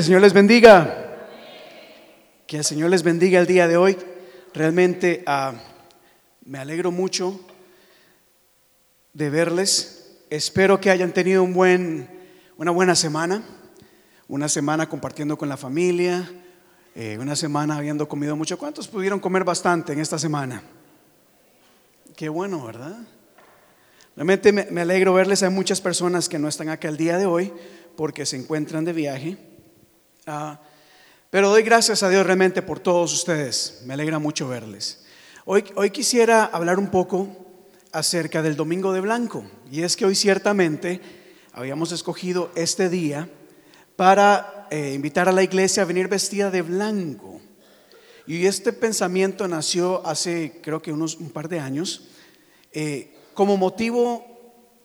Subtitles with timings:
[0.00, 1.28] el Señor les bendiga.
[2.46, 3.98] Que el Señor les bendiga el día de hoy.
[4.54, 5.52] Realmente ah,
[6.42, 7.38] me alegro mucho
[9.12, 10.22] de verles.
[10.30, 12.08] Espero que hayan tenido un buen,
[12.56, 13.42] una buena semana.
[14.26, 16.26] Una semana compartiendo con la familia.
[16.94, 18.56] eh, una semana habiendo comido mucho.
[18.56, 20.62] ¿Cuántos pudieron comer bastante en esta semana?
[22.16, 22.96] Qué bueno, ¿verdad?
[24.16, 25.42] Realmente me, me alegro verles.
[25.42, 27.52] Hay muchas personas que no están acá el día de hoy
[27.96, 29.49] porque se encuentran de viaje.
[30.26, 30.60] Ah,
[31.30, 33.82] pero doy gracias a Dios realmente por todos ustedes.
[33.84, 35.04] Me alegra mucho verles.
[35.44, 37.28] Hoy, hoy quisiera hablar un poco
[37.92, 39.44] acerca del Domingo de Blanco.
[39.70, 41.00] Y es que hoy ciertamente
[41.52, 43.28] habíamos escogido este día
[43.96, 47.40] para eh, invitar a la iglesia a venir vestida de blanco.
[48.26, 52.08] Y este pensamiento nació hace creo que unos un par de años
[52.72, 54.24] eh, como motivo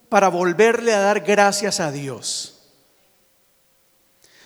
[0.10, 2.55] para volverle a dar gracias a Dios.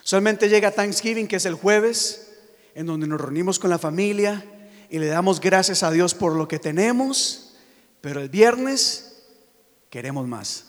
[0.10, 2.32] Solamente llega Thanksgiving, que es el jueves,
[2.74, 4.44] en donde nos reunimos con la familia
[4.90, 7.54] y le damos gracias a Dios por lo que tenemos,
[8.02, 9.22] pero el viernes
[9.92, 10.64] queremos más.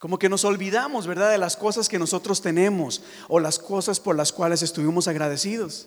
[0.00, 4.16] Como que nos olvidamos, ¿verdad?, de las cosas que nosotros tenemos o las cosas por
[4.16, 5.86] las cuales estuvimos agradecidos.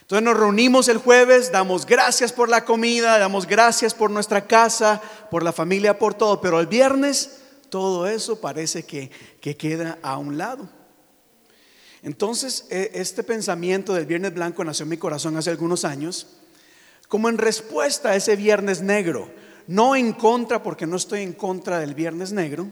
[0.00, 5.00] Entonces nos reunimos el jueves, damos gracias por la comida, damos gracias por nuestra casa,
[5.30, 7.43] por la familia, por todo, pero el viernes
[7.74, 10.70] todo eso parece que, que queda a un lado.
[12.04, 16.28] Entonces, e- este pensamiento del Viernes Blanco nació en mi corazón hace algunos años,
[17.08, 19.28] como en respuesta a ese Viernes Negro,
[19.66, 22.70] no en contra, porque no estoy en contra del Viernes Negro,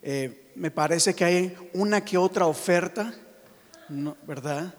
[0.00, 3.12] eh, me parece que hay una que otra oferta,
[3.88, 4.16] ¿no?
[4.28, 4.76] ¿verdad?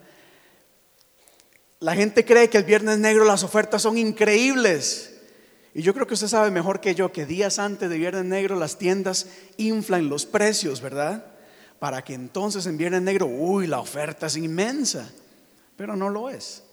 [1.82, 5.17] La gente cree que el Viernes Negro las ofertas son increíbles.
[5.78, 8.56] Y yo creo que usted sabe mejor que yo que días antes de Viernes Negro
[8.56, 11.24] las tiendas inflan los precios, ¿verdad?
[11.78, 15.08] Para que entonces en Viernes Negro, uy, la oferta es inmensa.
[15.76, 16.64] Pero no lo es.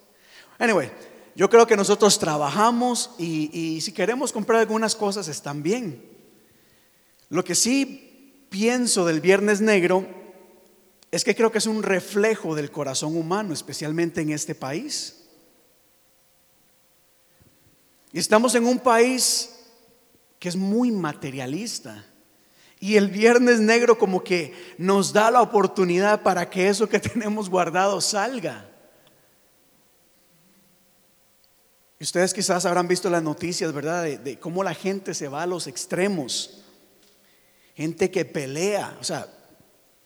[0.59, 0.91] Anyway,
[1.37, 6.03] yo creo que nosotros trabajamos y, y si queremos comprar algunas cosas están bien.
[7.29, 10.07] Lo que sí pienso del Viernes Negro
[11.11, 15.24] es que creo que es un reflejo del corazón humano, especialmente en este país.
[18.21, 19.51] Estamos en un país
[20.39, 22.05] que es muy materialista.
[22.79, 27.51] Y el viernes negro como que nos da la oportunidad para que eso que tenemos
[27.51, 28.71] guardado salga.
[31.99, 34.05] Ustedes quizás habrán visto las noticias, ¿verdad?
[34.05, 36.63] De, de cómo la gente se va a los extremos.
[37.75, 38.97] Gente que pelea.
[39.01, 39.27] O sea,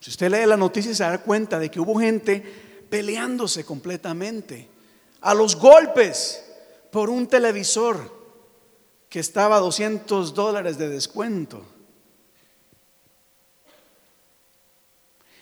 [0.01, 2.43] si usted lee la noticia se da cuenta de que hubo gente
[2.89, 4.69] peleándose completamente.
[5.21, 6.48] A los golpes
[6.91, 8.17] por un televisor
[9.09, 11.65] que estaba a 200 dólares de descuento.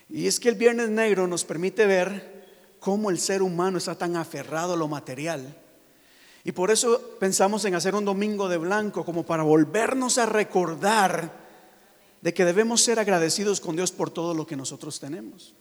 [0.09, 2.47] Y es que el Viernes Negro nos permite ver
[2.79, 5.57] cómo el ser humano está tan aferrado a lo material.
[6.45, 11.45] Y por eso pensamos en hacer un domingo de blanco como para volvernos a recordar
[12.21, 15.55] de que debemos ser agradecidos con Dios por todo lo que nosotros tenemos.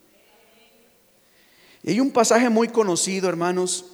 [1.82, 3.86] Y hay un pasaje muy conocido, hermanos,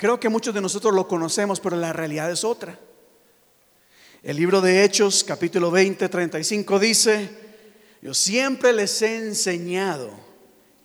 [0.00, 2.78] Creo que muchos de nosotros lo conocemos, pero la realidad es otra.
[4.22, 7.28] El libro de Hechos, capítulo 20, 35 dice,
[8.00, 10.10] yo siempre les he enseñado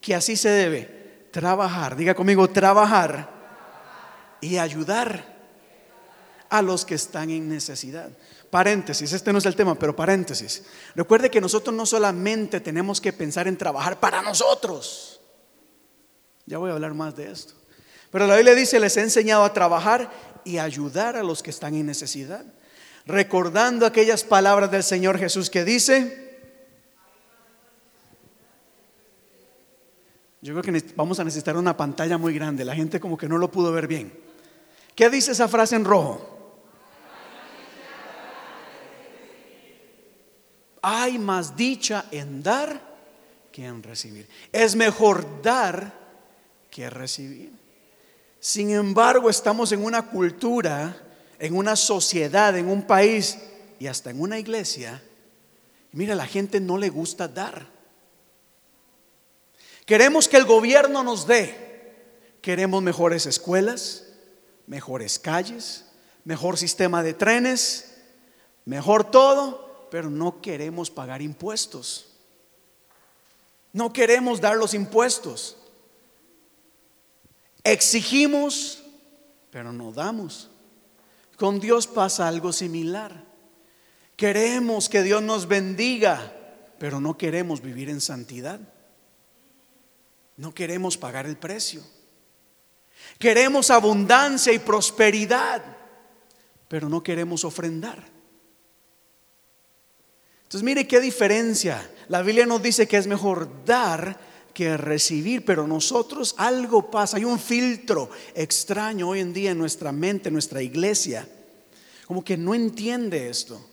[0.02, 3.30] que así se debe trabajar, diga conmigo, trabajar
[4.42, 5.34] y ayudar
[6.50, 8.10] a los que están en necesidad.
[8.50, 10.66] Paréntesis, este no es el tema, pero paréntesis.
[10.94, 15.22] Recuerde que nosotros no solamente tenemos que pensar en trabajar para nosotros.
[16.46, 17.54] Ya voy a hablar más de esto.
[18.16, 20.10] Pero la Biblia dice, les he enseñado a trabajar
[20.46, 22.46] y ayudar a los que están en necesidad.
[23.06, 26.40] Recordando aquellas palabras del Señor Jesús que dice,
[30.42, 33.38] yo creo que vamos a necesitar una pantalla muy grande, la gente como que no
[33.38, 34.18] lo pudo ver bien.
[34.96, 36.62] ¿Qué dice esa frase en rojo?
[40.84, 42.80] Hay más dicha en dar
[43.52, 44.26] que en recibir.
[44.54, 45.92] Es mejor dar
[46.72, 47.65] que recibir.
[48.46, 50.96] Sin embargo, estamos en una cultura,
[51.40, 53.40] en una sociedad, en un país
[53.80, 55.02] y hasta en una iglesia.
[55.94, 57.66] Mira, la gente no le gusta dar.
[59.88, 61.56] Queremos que el gobierno nos dé.
[62.44, 64.04] Queremos mejores escuelas,
[64.68, 65.86] mejores calles,
[66.24, 67.96] mejor sistema de trenes,
[68.66, 72.14] mejor todo, pero no queremos pagar impuestos.
[73.74, 75.58] No queremos dar los impuestos.
[77.66, 78.84] Exigimos,
[79.50, 80.52] pero no damos.
[81.36, 83.26] Con Dios pasa algo similar.
[84.16, 86.32] Queremos que Dios nos bendiga,
[86.78, 88.60] pero no queremos vivir en santidad.
[90.38, 91.82] No queremos pagar el precio.
[93.18, 95.64] Queremos abundancia y prosperidad,
[96.68, 98.04] pero no queremos ofrendar.
[100.44, 101.90] Entonces mire qué diferencia.
[102.10, 107.26] La Biblia nos dice que es mejor dar que recibir, pero nosotros algo pasa, hay
[107.26, 111.28] un filtro extraño hoy en día en nuestra mente, en nuestra iglesia,
[112.08, 113.64] como que no entiende esto,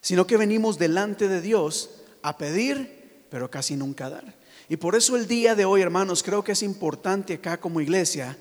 [0.00, 1.90] sino que venimos delante de Dios
[2.22, 4.34] a pedir, pero casi nunca dar.
[4.68, 8.36] Y por eso el día de hoy, hermanos, creo que es importante acá como iglesia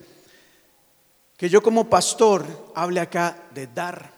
[1.38, 2.46] que yo como pastor
[2.76, 4.14] hable acá de dar.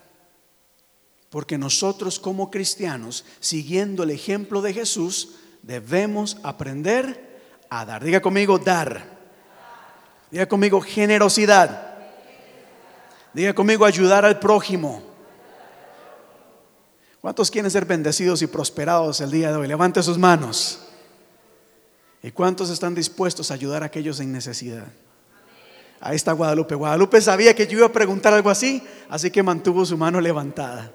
[1.29, 7.31] Porque nosotros como cristianos, siguiendo el ejemplo de Jesús, debemos aprender
[7.71, 8.03] a dar.
[8.03, 9.01] Diga conmigo, dar.
[10.29, 11.95] Diga conmigo, generosidad.
[13.33, 15.01] Diga conmigo, ayudar al prójimo.
[17.21, 19.68] ¿Cuántos quieren ser bendecidos y prosperados el día de hoy?
[19.69, 20.81] Levante sus manos.
[22.21, 24.88] ¿Y cuántos están dispuestos a ayudar a aquellos en necesidad?
[26.01, 26.75] Ahí está Guadalupe.
[26.75, 30.91] Guadalupe sabía que yo iba a preguntar algo así, así que mantuvo su mano levantada.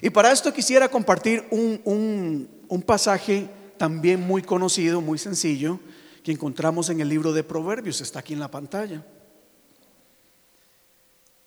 [0.00, 3.48] Y para esto quisiera compartir un, un pasaje
[3.80, 5.80] también muy conocido, muy sencillo,
[6.22, 9.02] que encontramos en el libro de Proverbios, está aquí en la pantalla.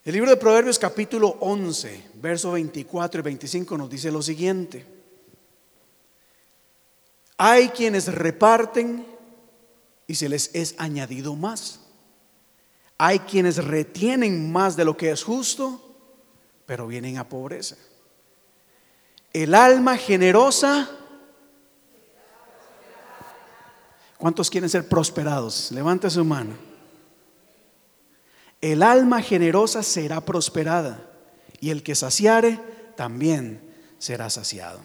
[0.04, 4.84] El libro de Proverbios capítulo 11, verso 24 y 25 nos dice lo siguiente.
[7.38, 9.06] Hay quienes reparten
[10.08, 11.82] y se les es añadido más.
[12.98, 15.96] Hay quienes retienen más de lo que es justo,
[16.66, 17.76] pero vienen a pobreza.
[19.34, 21.02] El alma generosa.
[24.24, 25.70] ¿Cuántos quieren ser prosperados?
[25.74, 26.56] Levante su mano.
[28.62, 31.12] El alma generosa será prosperada
[31.60, 32.58] y el que saciare
[32.96, 33.60] también
[34.00, 34.80] será saciado.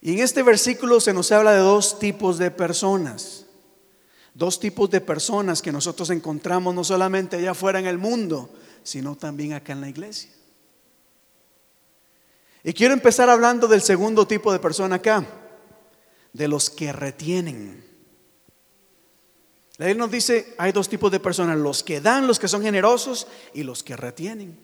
[0.00, 3.44] Y en este versículo se nos habla de dos tipos de personas.
[4.32, 8.48] Dos tipos de personas que nosotros encontramos no solamente allá afuera en el mundo,
[8.82, 10.30] sino también acá en la iglesia.
[12.64, 15.42] Y quiero empezar hablando del segundo tipo de persona acá,
[16.36, 17.84] de los que retienen.
[19.78, 22.62] La Biblia nos dice, hay dos tipos de personas, los que dan, los que son
[22.62, 24.58] generosos y los que retienen.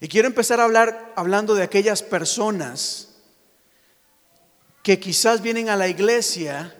[0.00, 3.08] Y quiero empezar a hablar hablando de aquellas personas
[4.82, 6.76] que quizás vienen a la iglesia,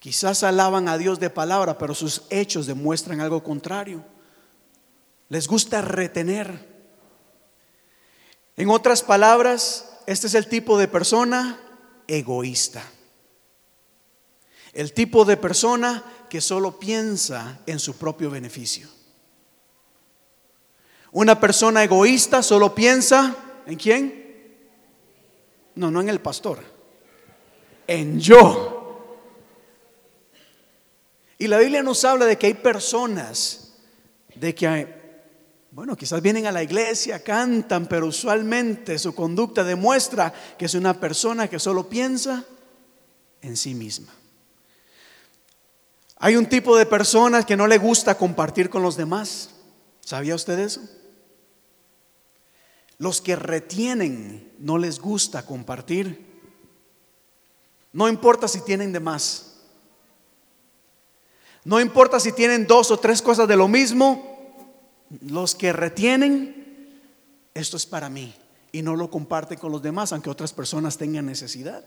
[0.00, 4.04] quizás alaban a Dios de palabra, pero sus hechos demuestran algo contrario.
[5.28, 6.66] Les gusta retener.
[8.56, 11.60] En otras palabras, este es el tipo de persona
[12.08, 12.82] egoísta.
[14.72, 18.88] El tipo de persona que solo piensa en su propio beneficio.
[21.12, 24.58] Una persona egoísta solo piensa en quién?
[25.74, 26.62] No, no en el pastor.
[27.86, 28.74] En yo.
[31.38, 33.74] Y la Biblia nos habla de que hay personas,
[34.34, 34.97] de que
[35.70, 40.98] bueno, quizás vienen a la iglesia, cantan, pero usualmente su conducta demuestra que es una
[40.98, 42.44] persona que solo piensa
[43.42, 44.12] en sí misma.
[46.16, 49.50] Hay un tipo de personas que no le gusta compartir con los demás.
[50.00, 50.80] ¿Sabía usted eso?
[52.98, 56.26] Los que retienen no les gusta compartir.
[57.92, 59.60] No importa si tienen de más.
[61.64, 64.27] No importa si tienen dos o tres cosas de lo mismo.
[65.26, 67.00] Los que retienen,
[67.54, 68.34] esto es para mí.
[68.72, 71.84] Y no lo comparten con los demás, aunque otras personas tengan necesidad.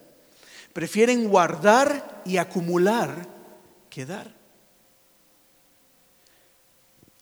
[0.74, 3.28] Prefieren guardar y acumular
[3.90, 4.34] que dar.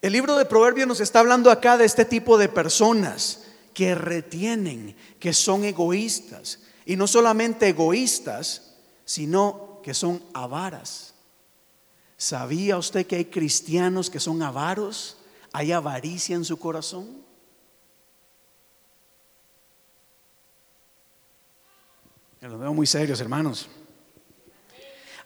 [0.01, 4.95] El libro de Proverbios nos está hablando acá de este tipo de personas que retienen,
[5.19, 6.59] que son egoístas.
[6.85, 11.13] Y no solamente egoístas, sino que son avaras.
[12.15, 15.17] ¿Sabía usted que hay cristianos que son avaros?
[15.51, 17.23] ¿Hay avaricia en su corazón?
[22.41, 23.67] Los veo muy serios, hermanos.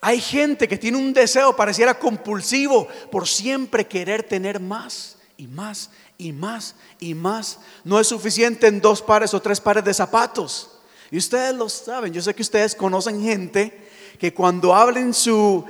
[0.02, 5.92] Hay gente que tiene un deseo, pareciera compulsivo, por siempre querer tener más y más
[6.18, 7.60] y más y más.
[7.84, 10.72] No es suficiente en dos pares o tres pares de zapatos.
[11.12, 13.88] Y ustedes lo saben, yo sé que ustedes conocen gente
[14.20, 15.66] que cuando abren su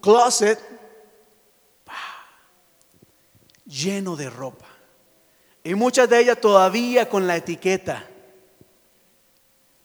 [0.00, 0.58] closet,
[3.74, 4.66] lleno de ropa.
[5.62, 8.06] Y muchas de ellas todavía con la etiqueta.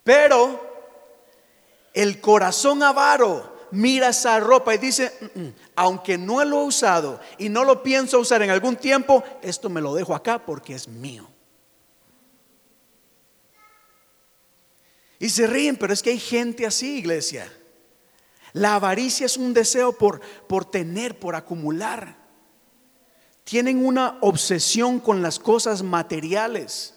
[0.03, 0.67] Pero
[1.93, 7.19] el corazón avaro mira esa ropa y dice, mm, mm, aunque no lo he usado
[7.37, 10.87] y no lo pienso usar en algún tiempo, esto me lo dejo acá porque es
[10.87, 11.27] mío.
[15.19, 17.51] Y se ríen, pero es que hay gente así, iglesia.
[18.53, 22.18] La avaricia es un deseo por, por tener, por acumular.
[23.49, 26.93] Tienen una obsesión con las cosas materiales.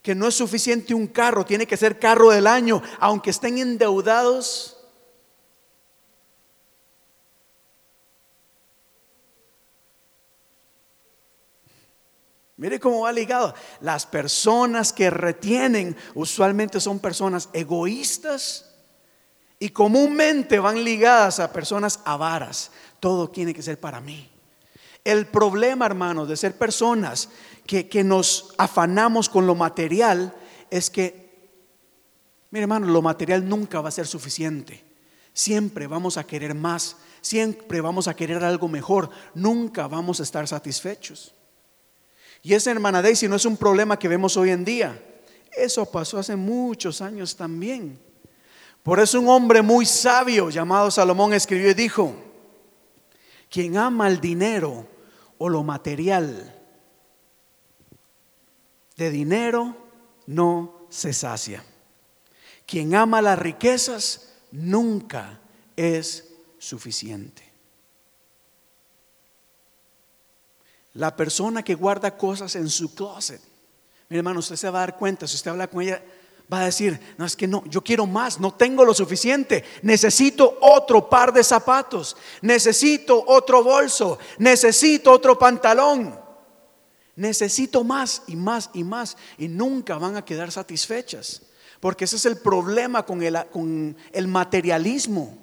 [0.00, 4.78] Que no es suficiente un carro, tiene que ser carro del año, aunque estén endeudados.
[12.56, 13.54] Mire cómo va ligado.
[13.82, 18.74] Las personas que retienen usualmente son personas egoístas
[19.58, 22.70] y comúnmente van ligadas a personas avaras.
[23.00, 24.30] Todo tiene que ser para mí.
[25.08, 27.30] El problema, hermanos, de ser personas
[27.66, 30.36] que, que nos afanamos con lo material
[30.68, 31.48] es que,
[32.50, 34.84] mire hermano, lo material nunca va a ser suficiente.
[35.32, 40.46] Siempre vamos a querer más, siempre vamos a querer algo mejor, nunca vamos a estar
[40.46, 41.34] satisfechos.
[42.42, 45.02] Y esa hermana Daisy no es un problema que vemos hoy en día.
[45.56, 47.98] Eso pasó hace muchos años también.
[48.82, 52.14] Por eso un hombre muy sabio llamado Salomón escribió y dijo,
[53.48, 54.97] quien ama el dinero
[55.38, 56.54] o lo material,
[58.96, 59.76] de dinero
[60.26, 61.64] no se sacia.
[62.66, 65.40] Quien ama las riquezas nunca
[65.76, 67.48] es suficiente.
[70.94, 73.40] La persona que guarda cosas en su closet,
[74.08, 76.02] mi hermano, usted se va a dar cuenta, si usted habla con ella,
[76.52, 80.58] va a decir, no es que no, yo quiero más, no tengo lo suficiente, necesito
[80.60, 86.18] otro par de zapatos, necesito otro bolso, necesito otro pantalón,
[87.16, 91.42] necesito más y más y más y nunca van a quedar satisfechas,
[91.80, 95.36] porque ese es el problema con el, con el materialismo.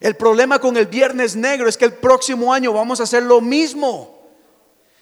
[0.00, 3.42] El problema con el viernes negro es que el próximo año vamos a hacer lo
[3.42, 4.18] mismo.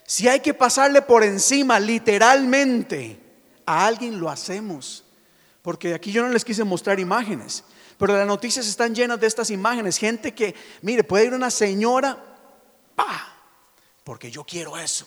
[0.05, 3.27] Si hay que pasarle por encima literalmente
[3.69, 5.05] a alguien lo hacemos.
[5.61, 7.63] Porque aquí yo no les quise mostrar imágenes,
[7.99, 9.99] pero las noticias están llenas de estas imágenes.
[9.99, 12.17] Gente que, mire, puede ir una señora,
[12.95, 13.37] pa,
[14.05, 15.07] porque yo quiero eso.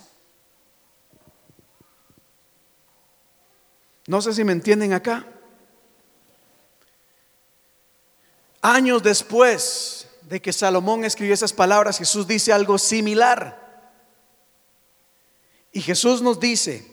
[4.06, 5.26] No sé si me entienden acá.
[8.62, 13.60] Años después de que Salomón escribió esas palabras, Jesús dice algo similar.
[15.72, 16.86] Y Jesús nos dice,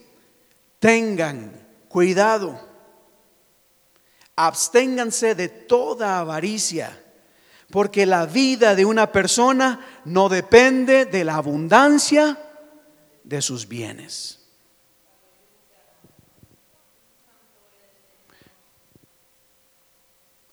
[0.78, 1.57] tengan
[1.98, 2.60] cuidado,
[4.36, 6.96] absténganse de toda avaricia,
[7.72, 12.38] porque la vida de una persona no depende de la abundancia
[13.24, 14.46] de sus bienes.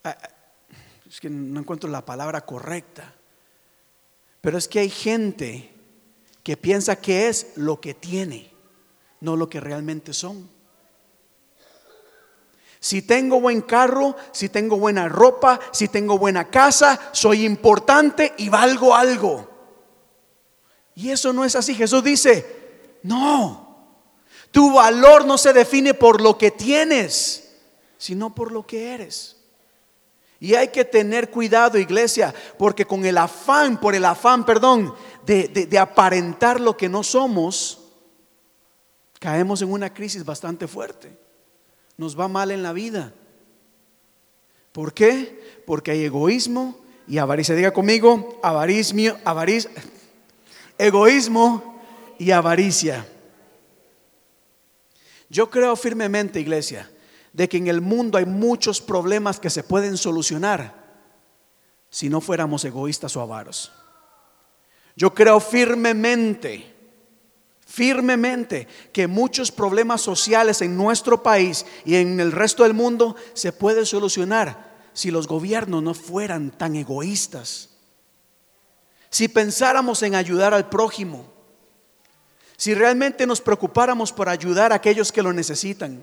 [0.04, 0.30] Ah, ah,
[1.08, 3.14] es que no encuentro la palabra correcta,
[4.42, 5.72] pero es que hay gente
[6.42, 8.52] que piensa que es lo que tiene,
[9.22, 10.55] no lo que realmente son.
[12.86, 18.50] Si tengo buen carro, si tengo buena ropa, si tengo buena casa, soy importante y
[18.50, 19.50] valgo algo.
[20.94, 21.74] Y eso no es así.
[21.74, 23.88] Jesús dice, no,
[24.52, 27.56] tu valor no se define por lo que tienes,
[27.98, 29.38] sino por lo que eres.
[30.40, 34.94] Y hay que tener cuidado, iglesia, porque con el afán, por el afán, perdón,
[35.26, 37.80] de, aparentar lo que no somos,
[39.20, 41.25] caemos en una crisis bastante fuerte.
[41.98, 43.14] Nos va mal en la vida.
[44.72, 45.62] ¿Por qué?
[45.66, 47.56] Porque hay egoísmo y avaricia.
[47.56, 48.40] Diga conmigo,
[50.78, 51.82] egoísmo
[52.18, 53.08] y avaricia.
[55.30, 56.90] Yo creo firmemente, iglesia,
[57.34, 60.86] de que en el mundo hay muchos problemas que se pueden solucionar
[61.90, 63.72] si no fuéramos egoístas o avaros.
[64.96, 66.75] Yo creo firmemente,
[67.76, 73.52] firmemente que muchos problemas sociales en nuestro país y en el resto del mundo se
[73.52, 77.72] pueden solucionar si los gobiernos no fueran tan egoístas.
[79.10, 81.26] Si pensáramos en ayudar al prójimo,
[82.56, 86.02] si realmente nos preocupáramos por ayudar a aquellos que lo necesitan.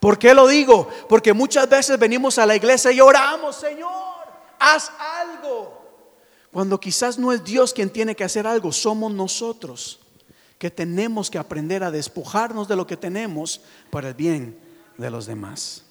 [0.00, 0.88] ¿Por qué lo digo?
[1.10, 3.90] Porque muchas veces venimos a la iglesia y oramos, Señor,
[4.58, 5.79] haz algo.
[6.52, 10.00] Cuando quizás no es Dios quien tiene que hacer algo, somos nosotros
[10.58, 14.58] que tenemos que aprender a despojarnos de lo que tenemos para el bien
[14.98, 15.84] de los demás.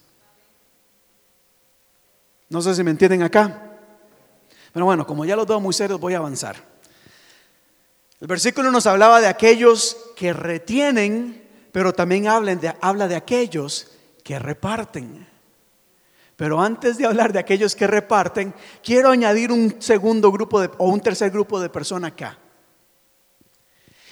[2.49, 3.77] No sé si me entienden acá.
[4.73, 6.57] Pero bueno, como ya los veo muy serios, voy a avanzar.
[8.19, 13.87] El versículo nos hablaba de aquellos que retienen, pero también habla de aquellos
[14.23, 15.28] que reparten.
[16.39, 20.87] Pero antes de hablar de aquellos que reparten, quiero añadir un segundo grupo de, o
[20.87, 22.37] un tercer grupo de personas acá.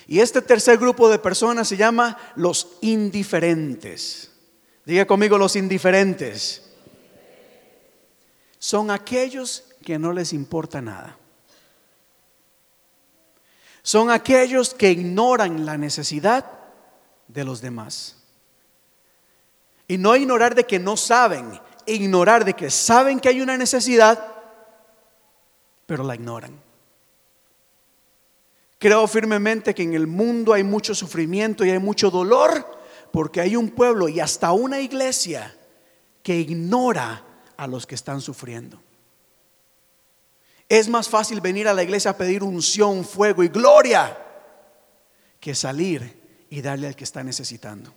[0.07, 4.29] Y este tercer grupo de personas se llama los indiferentes.
[4.83, 6.69] Diga conmigo los indiferentes.
[8.59, 11.17] Son aquellos que no les importa nada.
[13.83, 16.43] Son aquellos que ignoran la necesidad
[17.29, 18.17] de los demás.
[19.87, 24.35] Y no ignorar de que no saben, ignorar de que saben que hay una necesidad,
[25.85, 26.61] pero la ignoran.
[28.79, 32.77] Creo firmemente que en el mundo hay mucho sufrimiento y hay mucho dolor
[33.11, 35.55] porque hay un pueblo y hasta una iglesia
[36.21, 37.23] que ignora
[37.55, 38.79] a los que están sufriendo.
[40.69, 44.17] Es más fácil venir a la iglesia a pedir unción, fuego y gloria
[45.39, 47.93] que salir y darle al que está necesitando.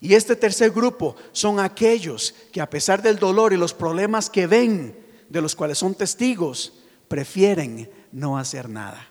[0.00, 4.46] Y este tercer grupo son aquellos que a pesar del dolor y los problemas que
[4.46, 4.96] ven,
[5.28, 6.72] de los cuales son testigos,
[7.06, 9.06] prefieren no hacer nada.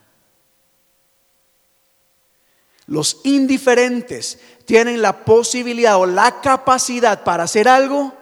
[2.88, 8.16] Los indiferentes tienen la posibilidad o la capacidad para hacer algo,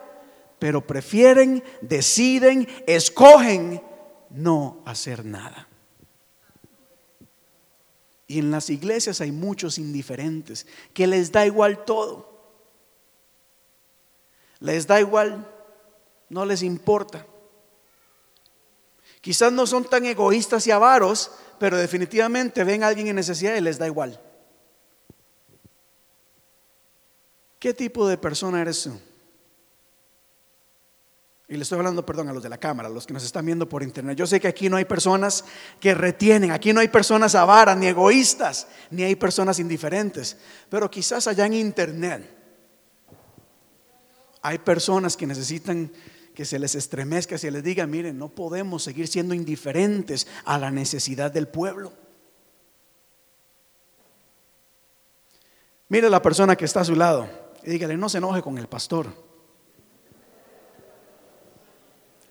[0.58, 3.82] pero prefieren, deciden, escogen
[4.28, 5.68] no hacer nada.
[8.26, 12.37] Y en las iglesias hay muchos indiferentes que les da igual todo.
[14.60, 15.46] Les da igual,
[16.28, 17.24] no les importa.
[19.20, 23.60] Quizás no son tan egoístas y avaros, pero definitivamente ven a alguien en necesidad y
[23.60, 24.20] les da igual.
[27.58, 28.98] ¿Qué tipo de persona eres tú?
[31.50, 33.46] Y le estoy hablando, perdón, a los de la cámara, a los que nos están
[33.46, 34.18] viendo por internet.
[34.18, 35.44] Yo sé que aquí no hay personas
[35.80, 40.36] que retienen, aquí no hay personas avaras, ni egoístas, ni hay personas indiferentes.
[40.68, 42.37] Pero quizás allá en internet
[44.48, 45.92] hay personas que necesitan
[46.34, 50.70] que se les estremezca, se les diga, miren, no podemos seguir siendo indiferentes a la
[50.70, 51.92] necesidad del pueblo.
[55.90, 57.28] Mire la persona que está a su lado
[57.62, 59.08] y dígale, no se enoje con el pastor.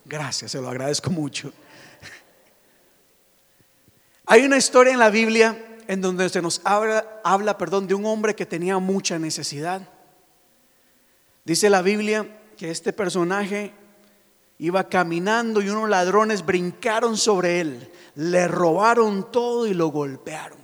[0.03, 1.53] Gracias, se lo agradezco mucho.
[4.25, 8.07] Hay una historia en la Biblia en donde se nos habla, habla, perdón, de un
[8.07, 9.96] hombre que tenía mucha necesidad.
[11.47, 13.71] Dice la Biblia que este personaje
[14.57, 20.59] iba caminando y unos ladrones brincaron sobre él, le robaron todo y lo golpearon.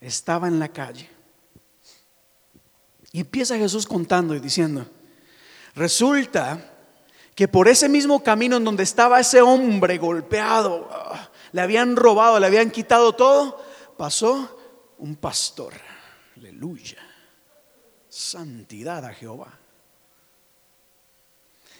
[0.00, 1.08] Estaba en la calle.
[3.12, 4.84] Y empieza Jesús contando y diciendo,
[5.76, 6.58] resulta
[7.36, 12.40] que por ese mismo camino en donde estaba ese hombre golpeado, ah, le habían robado,
[12.40, 13.62] le habían quitado todo,
[13.96, 14.58] pasó
[14.98, 15.74] un pastor.
[16.36, 16.98] Aleluya.
[18.08, 19.59] Santidad a Jehová.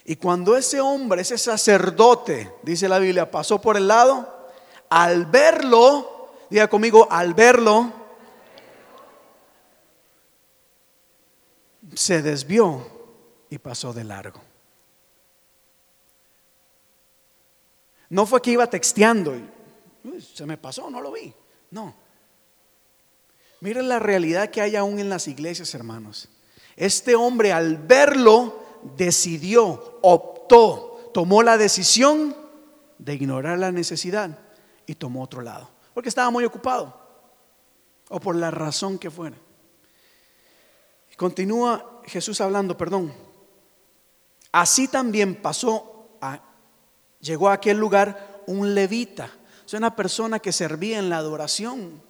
[0.05, 4.49] Y cuando ese hombre, ese sacerdote, dice la Biblia, pasó por el lado,
[4.89, 7.93] al verlo, diga conmigo, al verlo,
[11.95, 12.87] se desvió
[13.51, 14.41] y pasó de largo.
[18.09, 19.49] No fue que iba texteando y
[20.21, 21.33] se me pasó, no lo vi.
[21.71, 21.95] No.
[23.61, 26.29] Miren la realidad que hay aún en las iglesias, hermanos.
[26.77, 28.60] Este hombre al verlo
[28.97, 32.37] decidió, optó, tomó la decisión
[32.99, 34.39] de ignorar la necesidad
[34.87, 35.71] y tomó otro lado.
[35.95, 36.99] Porque estaba muy ocupado.
[38.09, 39.37] O por la razón que fuera.
[41.17, 43.13] Continúa Jesús hablando, perdón.
[44.53, 46.09] Así también pasó,
[47.21, 49.31] llegó a aquel lugar un levita,
[49.65, 52.03] es una persona que servía en la adoración,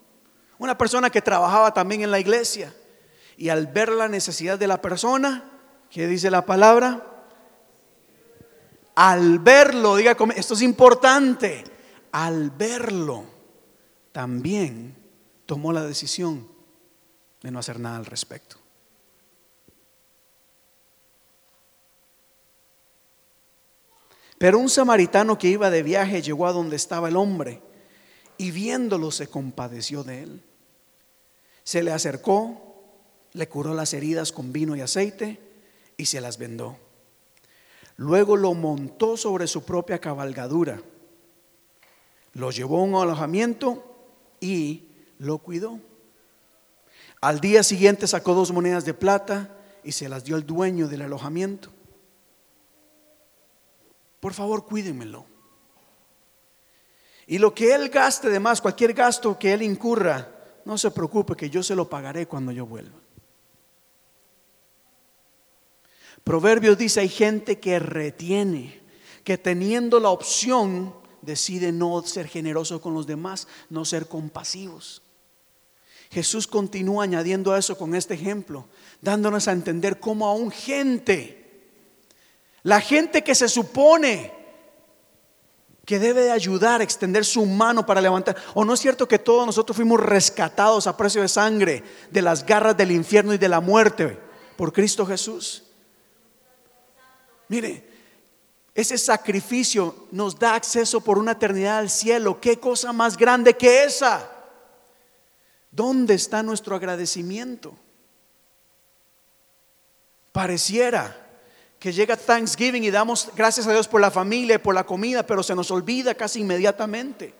[0.58, 2.72] una persona que trabajaba también en la iglesia.
[3.36, 5.49] Y al ver la necesidad de la persona,
[5.90, 7.06] ¿qué dice la palabra?
[8.94, 11.64] Al verlo, diga, esto es importante,
[12.12, 13.24] al verlo,
[14.12, 14.96] también
[15.46, 16.48] tomó la decisión
[17.42, 18.56] de no hacer nada al respecto.
[24.38, 27.60] Pero un samaritano que iba de viaje llegó a donde estaba el hombre
[28.38, 30.42] y viéndolo se compadeció de él.
[31.62, 32.80] Se le acercó,
[33.34, 35.49] le curó las heridas con vino y aceite
[36.00, 36.76] y se las vendó.
[37.96, 40.82] Luego lo montó sobre su propia cabalgadura,
[42.32, 43.84] lo llevó a un alojamiento
[44.40, 45.78] y lo cuidó.
[47.20, 51.02] Al día siguiente sacó dos monedas de plata y se las dio al dueño del
[51.02, 51.70] alojamiento
[54.20, 55.24] por favor cuídenmelo.
[57.26, 60.28] Y lo que él gaste de más, cualquier gasto que él incurra,
[60.64, 62.99] no se preocupe que yo se lo pagaré cuando yo vuelva.
[66.24, 68.80] Proverbios dice, hay gente que retiene,
[69.24, 75.02] que teniendo la opción decide no ser generoso con los demás, no ser compasivos.
[76.10, 78.66] Jesús continúa añadiendo a eso con este ejemplo,
[79.00, 81.62] dándonos a entender cómo aún gente,
[82.62, 84.40] la gente que se supone
[85.86, 88.36] que debe de ayudar, extender su mano para levantar.
[88.54, 92.46] ¿O no es cierto que todos nosotros fuimos rescatados a precio de sangre de las
[92.46, 94.16] garras del infierno y de la muerte
[94.56, 95.64] por Cristo Jesús?
[97.50, 97.84] Mire,
[98.76, 102.40] ese sacrificio nos da acceso por una eternidad al cielo.
[102.40, 104.30] ¿Qué cosa más grande que esa?
[105.72, 107.74] ¿Dónde está nuestro agradecimiento?
[110.30, 111.26] Pareciera
[111.80, 115.26] que llega Thanksgiving y damos gracias a Dios por la familia y por la comida,
[115.26, 117.34] pero se nos olvida casi inmediatamente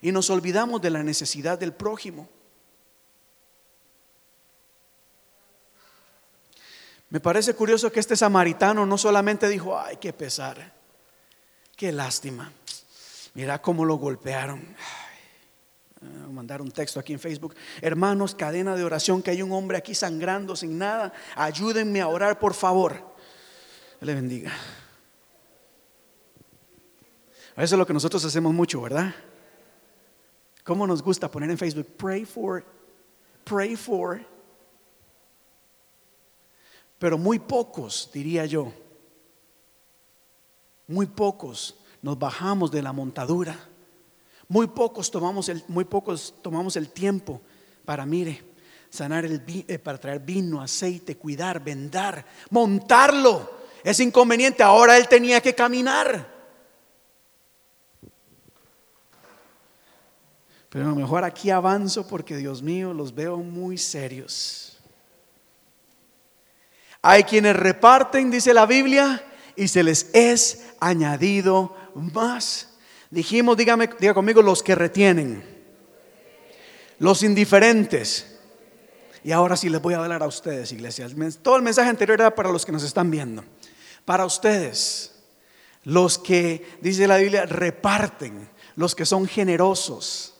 [0.00, 2.30] y nos olvidamos de la necesidad del prójimo.
[7.10, 10.72] Me parece curioso que este samaritano no solamente dijo, ay, qué pesar,
[11.76, 12.52] qué lástima,
[13.34, 14.76] mira cómo lo golpearon.
[16.30, 17.54] Mandar un texto aquí en Facebook.
[17.82, 21.12] Hermanos, cadena de oración, que hay un hombre aquí sangrando sin nada.
[21.34, 23.10] Ayúdenme a orar, por favor
[24.00, 24.52] le bendiga.
[27.56, 29.14] Eso es lo que nosotros hacemos mucho, ¿verdad?
[30.64, 31.86] ¿Cómo nos gusta poner en Facebook?
[31.96, 32.64] Pray for,
[33.44, 34.20] pray for.
[37.00, 38.70] Pero muy pocos, diría yo,
[40.86, 43.58] muy pocos nos bajamos de la montadura.
[44.48, 47.40] Muy pocos tomamos el, muy pocos tomamos el tiempo
[47.86, 48.44] para, mire,
[48.90, 53.48] sanar el, eh, para traer vino, aceite, cuidar, vendar, montarlo
[53.82, 54.62] es inconveniente.
[54.62, 56.28] Ahora él tenía que caminar.
[60.68, 64.69] Pero a lo mejor aquí avanzo porque Dios mío, los veo muy serios.
[67.02, 69.24] Hay quienes reparten, dice la Biblia,
[69.56, 72.68] y se les es añadido más.
[73.10, 75.42] Dijimos, dígame, diga conmigo, los que retienen,
[76.98, 78.38] los indiferentes.
[79.22, 81.06] Y ahora sí les voy a hablar a ustedes, iglesia.
[81.42, 83.44] Todo el mensaje anterior era para los que nos están viendo
[84.04, 85.12] para ustedes,
[85.84, 90.34] los que, dice la Biblia, reparten, los que son generosos.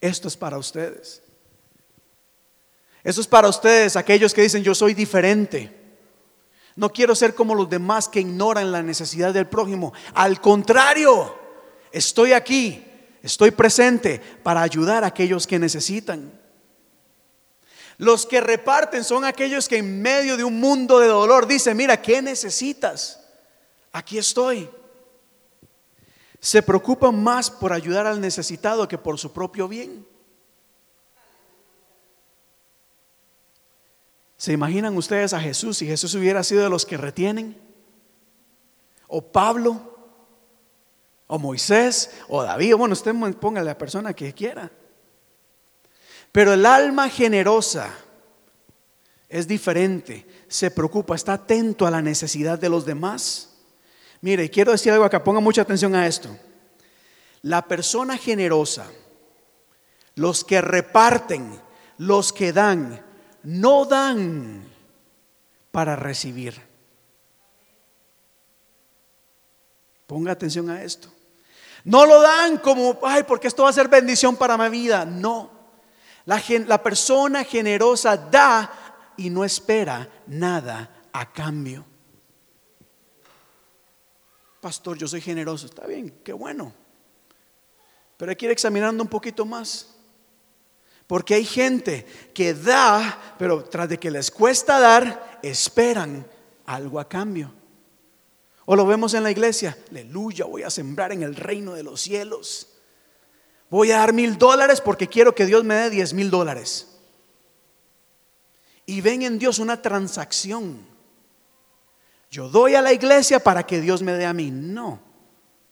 [0.00, 1.22] Esto es para ustedes.
[3.04, 5.85] Esto es para ustedes, aquellos que dicen, yo soy diferente.
[6.76, 9.94] No quiero ser como los demás que ignoran la necesidad del prójimo.
[10.14, 11.34] Al contrario,
[11.90, 12.84] estoy aquí,
[13.22, 16.38] estoy presente para ayudar a aquellos que necesitan.
[17.98, 22.00] Los que reparten son aquellos que en medio de un mundo de dolor dicen, mira,
[22.00, 23.20] ¿qué necesitas?
[23.90, 24.68] Aquí estoy.
[26.38, 30.06] Se preocupan más por ayudar al necesitado que por su propio bien.
[34.36, 37.60] ¿Se imaginan ustedes a Jesús si Jesús hubiera sido de los que retienen?
[39.08, 39.96] ¿O Pablo?
[41.26, 42.10] ¿O Moisés?
[42.28, 42.74] ¿O David?
[42.74, 44.70] Bueno, usted ponga la persona que quiera.
[46.32, 47.94] Pero el alma generosa
[49.28, 53.54] es diferente, se preocupa, está atento a la necesidad de los demás.
[54.20, 56.36] Mire, quiero decir algo acá, ponga mucha atención a esto.
[57.40, 58.86] La persona generosa,
[60.14, 61.58] los que reparten,
[61.96, 63.05] los que dan,
[63.46, 64.64] no dan
[65.70, 66.60] para recibir.
[70.06, 71.08] Ponga atención a esto.
[71.84, 75.04] No lo dan como, ay, porque esto va a ser bendición para mi vida.
[75.04, 75.52] No.
[76.24, 81.84] La, persona generosa da y no espera nada a cambio.
[84.60, 85.66] Pastor, yo soy generoso.
[85.66, 86.72] Está bien, qué bueno.
[88.16, 89.95] Pero hay que ir examinando un poquito más.
[91.06, 96.26] Porque hay gente que da, pero tras de que les cuesta dar, esperan
[96.64, 97.52] algo a cambio.
[98.64, 102.00] O lo vemos en la iglesia, aleluya, voy a sembrar en el reino de los
[102.00, 102.68] cielos.
[103.70, 106.88] Voy a dar mil dólares porque quiero que Dios me dé diez mil dólares.
[108.84, 110.86] Y ven en Dios una transacción.
[112.30, 114.50] Yo doy a la iglesia para que Dios me dé a mí.
[114.50, 115.00] No,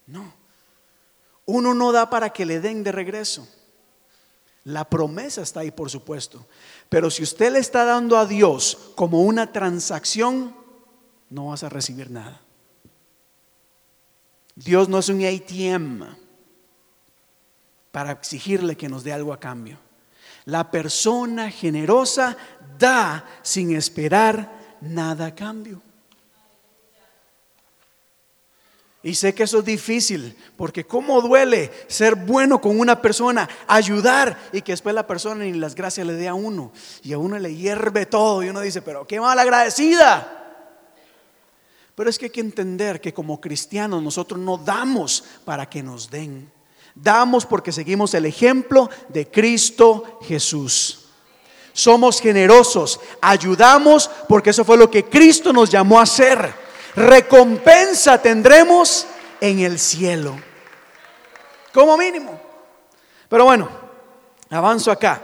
[0.06, 0.32] no.
[1.46, 3.48] Uno no da para que le den de regreso.
[4.64, 6.46] La promesa está ahí, por supuesto.
[6.88, 10.54] Pero si usted le está dando a Dios como una transacción,
[11.28, 12.40] no vas a recibir nada.
[14.56, 16.04] Dios no es un ATM
[17.90, 19.78] para exigirle que nos dé algo a cambio.
[20.46, 22.36] La persona generosa
[22.78, 25.82] da sin esperar nada a cambio.
[29.04, 34.48] Y sé que eso es difícil, porque cómo duele ser bueno con una persona, ayudar
[34.50, 36.72] y que después la persona ni las gracias le dé a uno.
[37.02, 40.56] Y a uno le hierve todo y uno dice, pero qué mal agradecida.
[41.94, 46.08] Pero es que hay que entender que como cristianos nosotros no damos para que nos
[46.10, 46.50] den.
[46.94, 51.00] Damos porque seguimos el ejemplo de Cristo Jesús.
[51.74, 56.63] somos generosos, ayudamos, porque eso fue lo que Cristo nos llamó a hacer.
[56.96, 59.06] Recompensa tendremos
[59.40, 60.36] en el cielo,
[61.72, 62.40] como mínimo.
[63.28, 63.68] Pero bueno,
[64.50, 65.22] avanzo acá.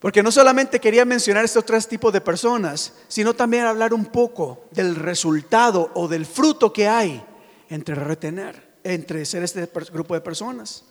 [0.00, 4.64] Porque no solamente quería mencionar estos tres tipos de personas, sino también hablar un poco
[4.70, 7.24] del resultado o del fruto que hay
[7.70, 10.84] entre retener, entre ser este grupo de personas.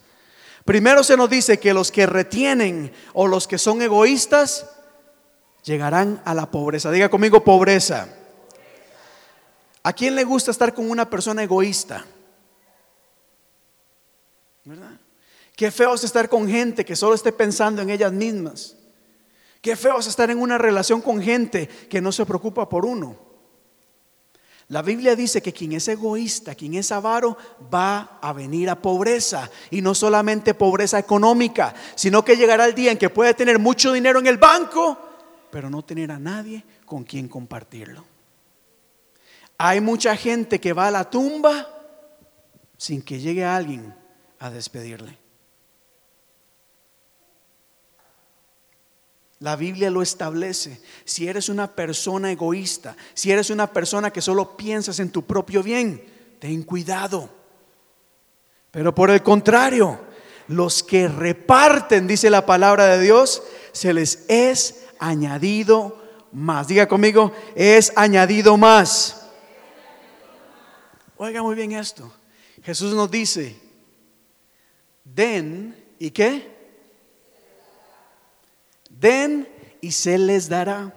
[0.66, 4.68] Primero se nos dice que los que retienen o los que son egoístas
[5.64, 6.90] llegarán a la pobreza.
[6.90, 8.08] Diga conmigo pobreza.
[9.84, 12.06] ¿A quién le gusta estar con una persona egoísta?
[14.64, 15.00] ¿Verdad?
[15.56, 18.78] Qué feo es estar con gente que solo esté pensando en ellas mismas.
[19.62, 23.18] Qué feo es estar en una relación con gente que no se preocupa por uno.
[24.70, 27.38] La Biblia dice que quien es egoísta, quien es avaro,
[27.74, 29.50] va a venir a pobreza.
[29.70, 33.92] Y no solamente pobreza económica, sino que llegará el día en que puede tener mucho
[33.92, 34.98] dinero en el banco,
[35.52, 38.13] pero no tener a nadie con quien compartirlo.
[39.58, 41.70] Hay mucha gente que va a la tumba
[42.78, 43.96] sin que llegue alguien
[44.40, 45.18] a despedirle.
[49.40, 50.82] La Biblia lo establece.
[51.04, 55.62] Si eres una persona egoísta, si eres una persona que solo piensas en tu propio
[55.62, 56.04] bien,
[56.40, 57.30] ten cuidado.
[58.72, 60.00] Pero por el contrario,
[60.48, 66.68] los que reparten, dice la palabra de Dios, se les es añadido más.
[66.68, 69.23] Diga conmigo, es añadido más.
[71.24, 72.12] Oiga muy bien esto.
[72.64, 73.58] Jesús nos dice,
[75.06, 76.54] den y qué?
[78.90, 79.48] Den
[79.80, 80.94] y se les dará.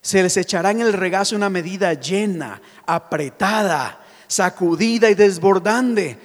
[0.00, 6.20] Se les echará en el regazo una medida llena, apretada, sacudida y desbordante,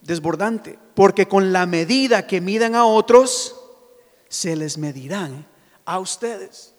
[0.00, 3.54] desbordante, porque con la medida que midan a otros,
[4.30, 5.46] se les medirán
[5.84, 6.71] a ustedes.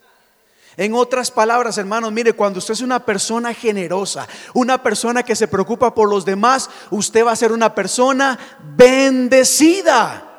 [0.75, 5.47] En otras palabras, hermanos, mire, cuando usted es una persona generosa, una persona que se
[5.47, 8.39] preocupa por los demás, usted va a ser una persona
[8.75, 10.29] bendecida.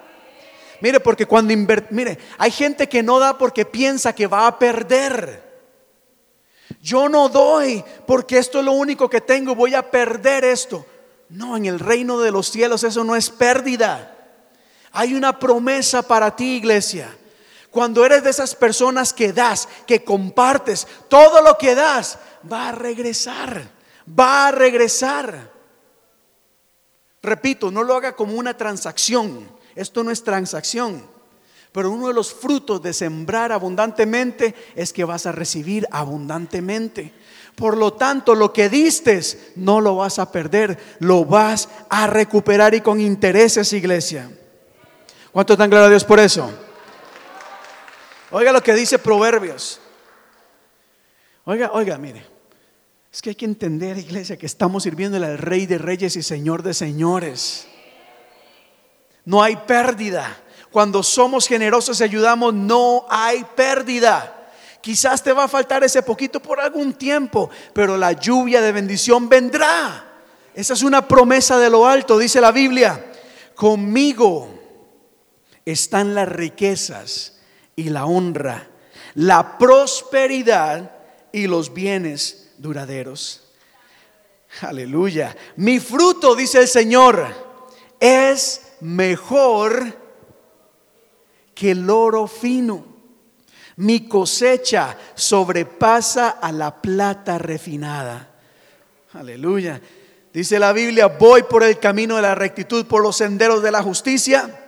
[0.81, 1.55] Mire, porque cuando
[1.91, 5.43] mire, hay gente que no da porque piensa que va a perder.
[6.83, 10.85] Yo no doy porque esto es lo único que tengo, voy a perder esto.
[11.29, 14.11] No, en el reino de los cielos eso no es pérdida.
[14.93, 17.17] Hay una promesa para ti, iglesia.
[17.75, 22.73] Cuando eres de esas personas que das, que compartes, todo lo que das va a
[22.73, 23.69] regresar,
[24.09, 25.51] va a regresar.
[27.21, 29.51] Repito, no lo haga como una transacción.
[29.75, 31.05] Esto no es transacción.
[31.73, 37.13] Pero uno de los frutos de sembrar abundantemente es que vas a recibir abundantemente.
[37.57, 42.73] Por lo tanto, lo que distes no lo vas a perder, lo vas a recuperar
[42.77, 44.31] y con intereses, iglesia.
[45.33, 46.53] ¿Cuánto están claros a Dios por eso?
[48.37, 49.79] Oiga lo que dice Proverbios.
[51.45, 52.27] Oiga, oiga, mire.
[53.13, 56.65] Es que hay que entender, iglesia, que estamos sirviéndole al Rey de Reyes y Señor
[56.65, 57.69] de Señores.
[59.25, 60.37] No hay pérdida.
[60.73, 64.51] Cuando somos generosos y ayudamos, no hay pérdida.
[64.81, 69.29] Quizás te va a faltar ese poquito por algún tiempo, pero la lluvia de bendición
[69.29, 70.13] vendrá.
[70.57, 73.13] Esa es una promesa de lo alto, dice la Biblia.
[73.55, 74.49] Conmigo
[75.65, 77.34] están las riquezas
[77.77, 78.69] y la honra,
[79.15, 80.91] la prosperidad
[81.33, 83.43] y los bienes duraderos.
[84.61, 85.37] Aleluya.
[85.57, 87.27] Mi fruto, dice el Señor,
[87.99, 89.99] es mejor
[91.55, 92.95] que el oro fino.
[93.77, 98.31] Mi cosecha sobrepasa a la plata refinada.
[99.13, 99.81] Aleluya.
[100.33, 103.83] Dice la Biblia, voy por el camino de la rectitud, por los senderos de la
[103.83, 104.64] justicia,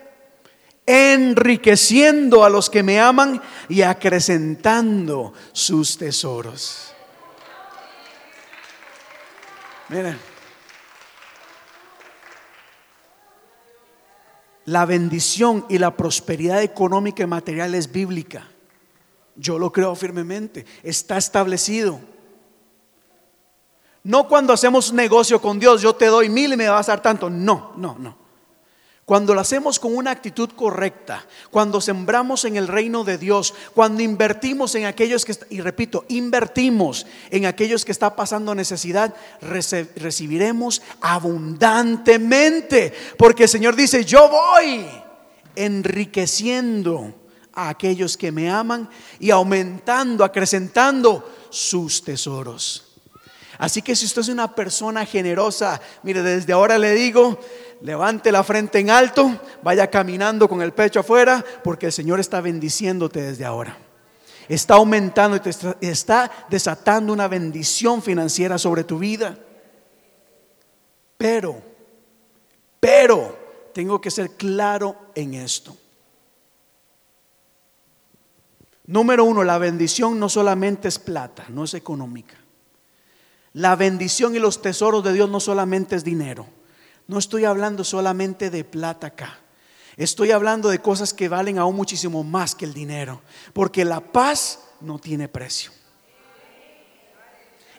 [0.87, 6.93] enriqueciendo a los que me aman y acrecentando sus tesoros.
[9.89, 10.19] Miren.
[14.67, 18.49] la bendición y la prosperidad económica y material es bíblica.
[19.37, 20.67] Yo lo creo firmemente.
[20.83, 22.01] Está establecido.
[24.03, 27.03] No cuando hacemos negocio con Dios, yo te doy mil y me vas a dar
[27.03, 27.31] tanto.
[27.31, 28.26] No, no, no.
[29.07, 34.03] Cuando lo hacemos con una actitud correcta, cuando sembramos en el reino de Dios, cuando
[34.03, 42.93] invertimos en aquellos que, y repito, invertimos en aquellos que está pasando necesidad, recibiremos abundantemente.
[43.17, 44.85] Porque el Señor dice, yo voy
[45.55, 47.15] enriqueciendo
[47.53, 48.91] a aquellos que me aman
[49.21, 52.86] y aumentando, acrecentando sus tesoros.
[53.59, 57.39] Así que si usted es una persona generosa, mire, desde ahora le digo,
[57.81, 62.41] levante la frente en alto, vaya caminando con el pecho afuera, porque el Señor está
[62.41, 63.79] bendiciéndote desde ahora.
[64.49, 69.37] Está aumentando y te está, desatando una bendición financiera sobre tu vida.
[71.17, 71.61] Pero,
[72.79, 73.37] pero,
[73.73, 75.77] tengo que ser claro en esto.
[78.87, 82.37] Número uno, la bendición no solamente es plata, no es económica.
[83.57, 86.47] La bendición y los tesoros de Dios no solamente es dinero.
[87.07, 89.39] No estoy hablando solamente de plata acá.
[89.97, 93.23] Estoy hablando de cosas que valen aún muchísimo más que el dinero.
[93.55, 95.71] Porque la paz no tiene precio.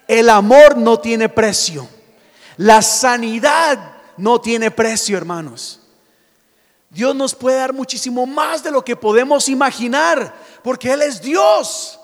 [0.08, 1.88] El amor no tiene precio.
[2.56, 5.80] La sanidad no tiene precio, hermanos.
[6.90, 12.00] Dios nos puede dar muchísimo más de lo que podemos imaginar, porque Él es Dios.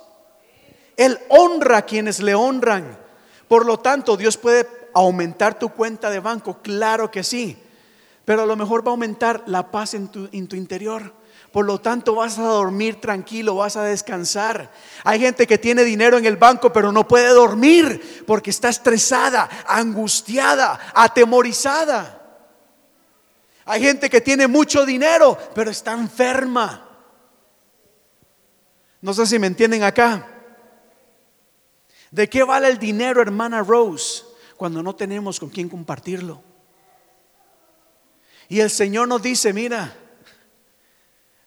[0.97, 3.03] Él honra a quienes le honran.
[3.49, 7.57] Por lo tanto, Dios puede aumentar tu cuenta de banco, claro que sí,
[8.25, 11.13] pero a lo mejor va a aumentar la paz en tu, en tu interior.
[11.53, 14.73] Por lo tanto, vas a dormir tranquilo, vas a descansar.
[15.05, 19.49] Hay gente que tiene dinero en el banco, pero no puede dormir porque está estresada,
[19.67, 22.23] angustiada, atemorizada.
[23.67, 26.89] Hay gente que tiene mucho dinero, pero está enferma.
[29.01, 30.34] No sé si me entienden acá.
[32.15, 34.23] ¿De qué vale el dinero, hermana Rose,
[34.57, 36.41] cuando no tenemos con quién compartirlo?
[38.49, 39.93] Y el Señor nos dice, mira,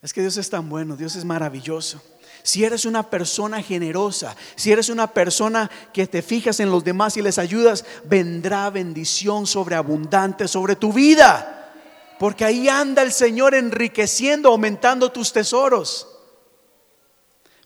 [0.01, 2.01] es que Dios es tan bueno, Dios es maravilloso.
[2.43, 7.15] Si eres una persona generosa, si eres una persona que te fijas en los demás
[7.15, 11.71] y les ayudas, vendrá bendición sobreabundante sobre tu vida.
[12.19, 16.10] Porque ahí anda el Señor enriqueciendo, aumentando tus tesoros.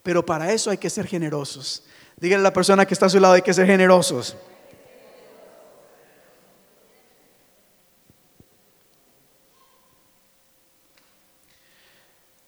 [0.04, 1.86] Pero para eso hay que ser generosos.
[2.22, 4.38] Dígale a la persona que está a su lado, hay que ser generosos.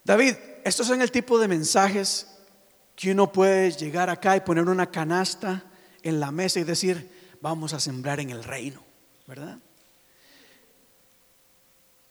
[0.04, 2.28] David, estos son el tipo de mensajes
[2.96, 5.64] que uno puede llegar acá y poner una canasta
[6.04, 7.10] en la mesa y decir,
[7.42, 8.84] vamos a sembrar en el reino,
[9.26, 9.58] ¿verdad?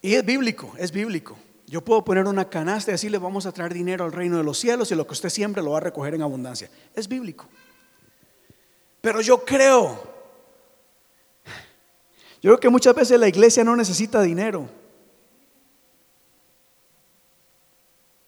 [0.01, 1.39] Y es bíblico, es bíblico.
[1.67, 4.45] Yo puedo poner una canasta y así le vamos a traer dinero al reino de
[4.45, 6.71] los cielos y lo que usted siempre lo va a recoger en abundancia.
[6.95, 7.49] Es bíblico.
[9.01, 10.03] Pero yo creo,
[12.41, 14.69] yo creo que muchas veces la iglesia no necesita dinero.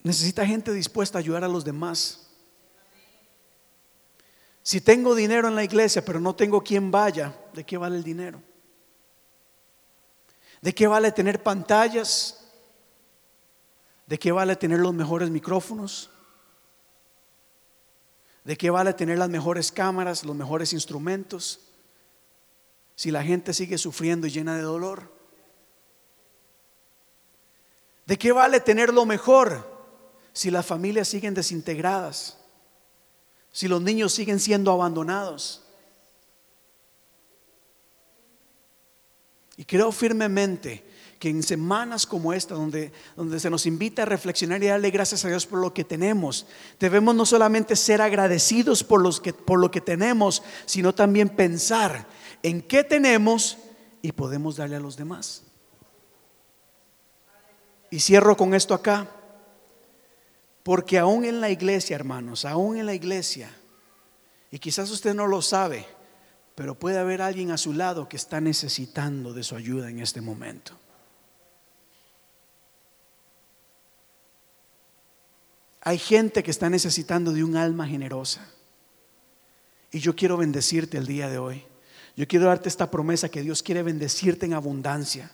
[0.02, 2.28] Necesita gente dispuesta a ayudar a los demás.
[4.62, 8.02] Si tengo dinero en la iglesia, pero no tengo quien vaya, ¿de qué vale el
[8.04, 8.42] dinero?
[10.62, 12.43] ¿De qué vale tener pantallas?
[14.06, 16.10] ¿De qué vale tener los mejores micrófonos?
[18.44, 21.60] ¿De qué vale tener las mejores cámaras, los mejores instrumentos?
[22.94, 25.10] Si la gente sigue sufriendo y llena de dolor.
[28.06, 29.74] ¿De qué vale tener lo mejor
[30.34, 32.36] si las familias siguen desintegradas,
[33.52, 35.62] si los niños siguen siendo abandonados.
[39.56, 40.83] Y creo firmemente
[41.18, 45.24] que en semanas como esta, donde, donde se nos invita a reflexionar y darle gracias
[45.24, 46.46] a Dios por lo que tenemos,
[46.78, 52.06] debemos no solamente ser agradecidos por, los que, por lo que tenemos, sino también pensar
[52.42, 53.58] en qué tenemos
[54.02, 55.44] y podemos darle a los demás.
[57.90, 59.08] Y cierro con esto acá.
[60.64, 63.50] Porque aún en la iglesia, hermanos, aún en la iglesia,
[64.50, 65.86] y quizás usted no lo sabe,
[66.54, 70.20] pero puede haber alguien a su lado que está necesitando de su ayuda en este
[70.20, 70.72] momento.
[75.84, 78.48] Hay gente que está necesitando de un alma generosa.
[79.92, 81.62] Y yo quiero bendecirte el día de hoy.
[82.16, 85.30] Yo quiero darte esta promesa que Dios quiere bendecirte en abundancia.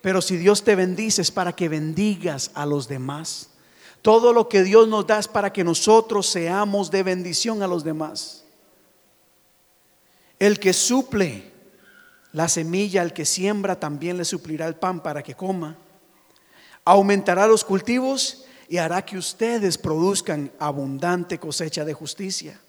[0.00, 3.50] Pero si Dios te bendice es para que bendigas a los demás.
[4.00, 7.82] Todo lo que Dios nos da es para que nosotros seamos de bendición a los
[7.82, 8.44] demás.
[10.38, 11.50] El que suple
[12.32, 15.76] la semilla, el que siembra, también le suplirá el pan para que coma.
[16.84, 22.60] Aumentará los cultivos y hará que ustedes produzcan abundante cosecha de justicia.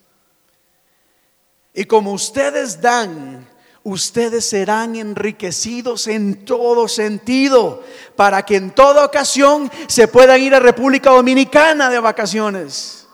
[1.73, 3.47] Y como ustedes dan,
[3.83, 7.83] ustedes serán enriquecidos en todo sentido,
[8.15, 13.07] para que en toda ocasión se puedan ir a República Dominicana de vacaciones.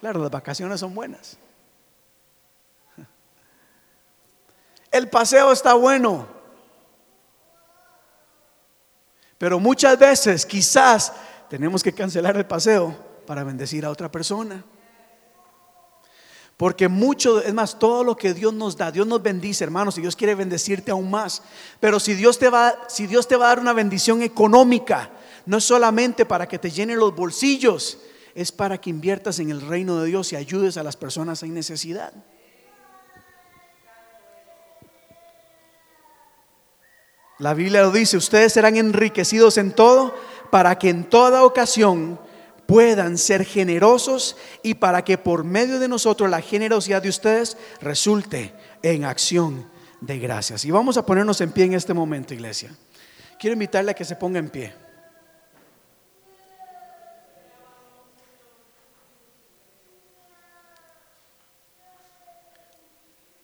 [0.00, 1.38] Claro, las vacaciones son buenas.
[4.90, 6.26] El paseo está bueno,
[9.38, 11.12] pero muchas veces quizás
[11.52, 12.96] tenemos que cancelar el paseo
[13.26, 14.64] para bendecir a otra persona.
[16.56, 20.00] Porque mucho, es más, todo lo que Dios nos da, Dios nos bendice, hermanos, y
[20.00, 21.42] Dios quiere bendecirte aún más.
[21.78, 25.10] Pero si Dios te va, si Dios te va a dar una bendición económica,
[25.44, 27.98] no es solamente para que te llenen los bolsillos,
[28.34, 31.52] es para que inviertas en el reino de Dios y ayudes a las personas en
[31.52, 32.14] necesidad.
[37.38, 40.14] La Biblia lo dice, ustedes serán enriquecidos en todo
[40.52, 42.20] para que en toda ocasión
[42.66, 48.52] puedan ser generosos y para que por medio de nosotros la generosidad de ustedes resulte
[48.82, 49.66] en acción
[50.02, 50.66] de gracias.
[50.66, 52.76] Y vamos a ponernos en pie en este momento, iglesia.
[53.40, 54.74] Quiero invitarle a que se ponga en pie.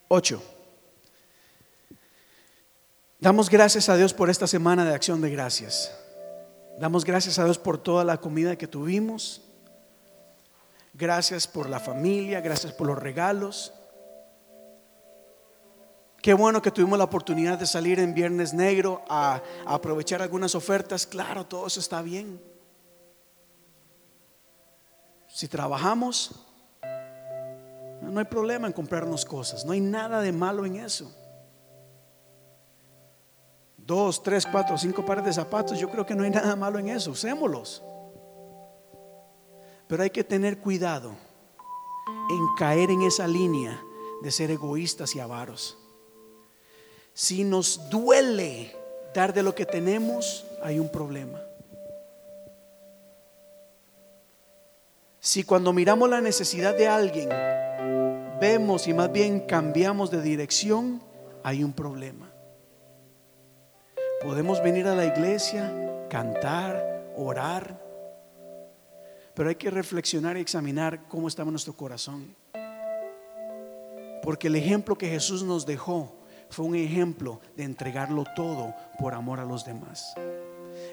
[0.09, 0.43] Ocho.
[3.19, 5.91] Damos gracias a Dios por esta semana de acción de gracias.
[6.79, 9.43] Damos gracias a Dios por toda la comida que tuvimos.
[10.95, 13.72] Gracias por la familia, gracias por los regalos.
[16.22, 21.05] Qué bueno que tuvimos la oportunidad de salir en Viernes Negro a, aprovechar algunas ofertas.
[21.05, 22.41] Claro, todo eso está bien.
[25.26, 26.47] Si trabajamos,
[28.03, 29.64] no hay problema en comprarnos cosas.
[29.64, 31.12] No hay nada de malo en eso
[33.89, 36.91] dos, tres, cuatro, cinco pares de zapatos, yo creo que no hay nada malo en
[36.91, 37.82] eso, usémoslos.
[39.86, 41.12] Pero hay que tener cuidado
[42.28, 43.82] en caer en esa línea
[44.22, 45.78] de ser egoístas y avaros.
[47.14, 48.76] Si nos duele
[49.14, 51.41] dar de lo que tenemos, hay un problema.
[55.18, 57.30] Si cuando miramos la necesidad de alguien,
[58.39, 61.03] vemos y más bien cambiamos de dirección,
[61.43, 62.28] hay un problema.
[64.29, 65.72] Podemos venir a la iglesia,
[66.11, 67.83] cantar, orar,
[69.35, 72.37] pero hay que reflexionar y examinar cómo estaba nuestro corazón.
[74.22, 76.14] Porque el ejemplo que Jesús nos dejó
[76.51, 80.12] fue un ejemplo de entregarlo todo por amor a los demás.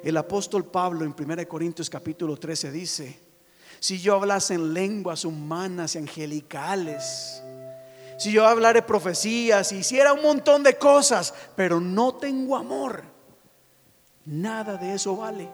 [0.01, 3.19] El apóstol Pablo en 1 Corintios capítulo 13 dice,
[3.81, 7.43] si yo hablase en lenguas humanas y angelicales,
[8.17, 13.13] si yo hablara profecías, hiciera un montón de cosas, pero no tengo amor,
[14.25, 15.49] Nada de eso vale.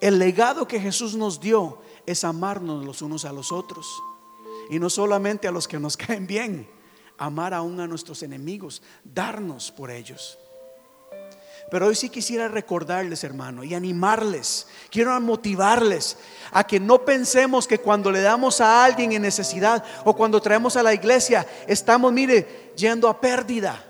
[0.00, 3.86] El legado que Jesús nos dio es amarnos los unos a los otros.
[4.70, 6.68] Y no solamente a los que nos caen bien,
[7.18, 10.38] amar aún a nuestros enemigos, darnos por ellos.
[11.70, 16.16] Pero hoy sí quisiera recordarles, hermano, y animarles, quiero motivarles
[16.52, 20.76] a que no pensemos que cuando le damos a alguien en necesidad o cuando traemos
[20.76, 23.84] a la iglesia, estamos, mire, yendo a pérdida.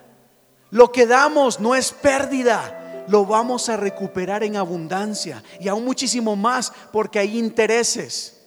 [0.77, 6.37] Lo que damos no es pérdida, lo vamos a recuperar en abundancia y aún muchísimo
[6.37, 8.45] más porque hay intereses.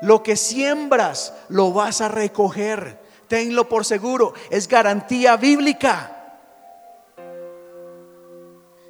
[0.00, 6.40] Lo que siembras lo vas a recoger, tenlo por seguro, es garantía bíblica.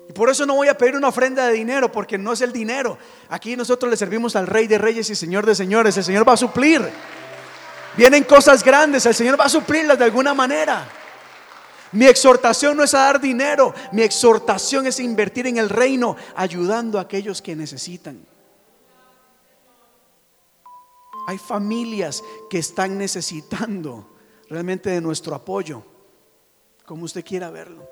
[0.08, 2.52] Y por eso no voy a pedir una ofrenda de dinero, porque no es el
[2.52, 2.96] dinero.
[3.28, 5.96] Aquí nosotros le servimos al Rey de Reyes y Señor de Señores.
[5.96, 6.88] El Señor va a suplir.
[7.96, 10.86] Vienen cosas grandes, el Señor va a suplirlas de alguna manera.
[11.94, 16.98] Mi exhortación no es a dar dinero, mi exhortación es invertir en el reino, ayudando
[16.98, 18.26] a aquellos que necesitan.
[21.28, 24.10] Hay familias que están necesitando
[24.50, 25.84] realmente de nuestro apoyo,
[26.84, 27.88] como usted quiera verlo.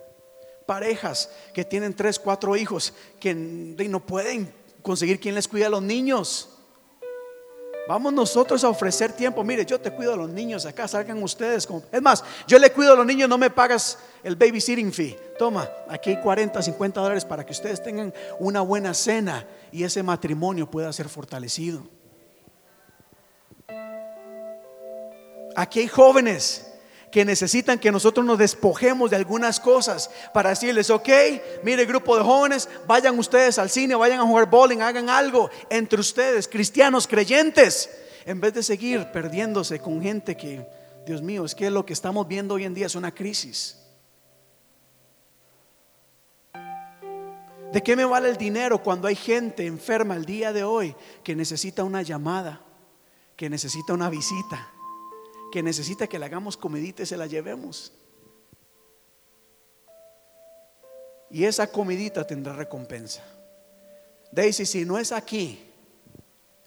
[0.67, 5.83] Parejas que tienen tres, cuatro hijos que no pueden conseguir quien les cuida a los
[5.83, 6.52] niños.
[7.89, 9.43] Vamos nosotros a ofrecer tiempo.
[9.43, 11.69] Mire, yo te cuido a los niños acá, salgan ustedes.
[11.91, 15.19] Es más, yo le cuido a los niños, no me pagas el babysitting fee.
[15.39, 20.03] Toma, aquí hay 40, 50 dólares para que ustedes tengan una buena cena y ese
[20.03, 21.83] matrimonio pueda ser fortalecido.
[25.57, 26.72] Aquí hay jóvenes
[27.13, 31.09] que necesitan que nosotros nos despojemos de algunas cosas para decirles, ok,
[31.63, 36.01] mire grupo de jóvenes, vayan ustedes al cine, vayan a jugar bowling, hagan algo entre
[36.01, 37.91] ustedes, cristianos, creyentes,
[38.25, 40.67] en vez de seguir perdiéndose con gente que,
[41.05, 43.77] Dios mío, es que lo que estamos viendo hoy en día es una crisis.
[47.73, 51.37] ¿De qué me vale el dinero cuando hay gente enferma el día de hoy que
[51.37, 52.63] necesita una llamada,
[53.37, 54.73] que necesita una visita?
[55.53, 57.93] Que necesita que le hagamos comidita y se la llevemos.
[61.31, 63.23] Y esa comidita tendrá recompensa.
[64.33, 65.63] Daisy, si no es aquí,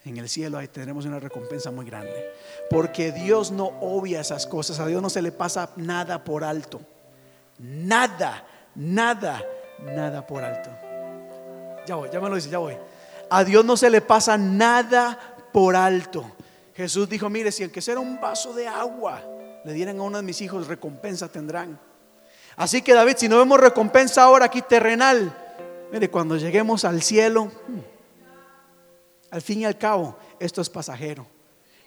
[0.06, 2.32] en el cielo ahí tendremos una recompensa muy grande.
[2.70, 4.80] Porque Dios no obvia esas cosas.
[4.80, 6.80] A Dios no se le pasa nada por alto.
[7.58, 9.44] Nada, nada,
[9.80, 10.70] nada por alto.
[11.88, 12.78] Ya voy, ya me lo dice, ya voy.
[13.32, 15.18] A Dios no se le pasa nada
[15.52, 16.35] por alto.
[16.76, 19.24] Jesús dijo, mire, si aunque sea un vaso de agua
[19.64, 21.80] le dieran a uno de mis hijos, recompensa tendrán.
[22.56, 25.36] Así que David, si no vemos recompensa ahora aquí terrenal,
[25.92, 27.80] mire, cuando lleguemos al cielo, hmm,
[29.32, 31.26] al fin y al cabo, esto es pasajero.